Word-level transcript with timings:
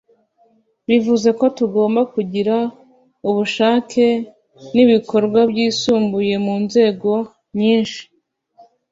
bivuze 0.87 1.29
ko 1.39 1.45
tugomba 1.57 2.01
kugira 2.13 2.55
ubushake 3.29 4.05
n’ibikorwa 4.73 5.39
byisumbuye 5.51 6.33
mu 6.45 6.55
nzego 6.63 7.11
nyinshi 7.59 8.01